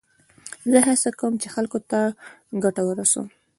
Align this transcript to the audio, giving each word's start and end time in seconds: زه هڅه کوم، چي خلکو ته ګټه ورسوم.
زه 0.71 0.79
هڅه 0.87 1.09
کوم، 1.19 1.33
چي 1.41 1.47
خلکو 1.55 1.79
ته 1.89 1.99
ګټه 2.63 2.81
ورسوم. 2.85 3.27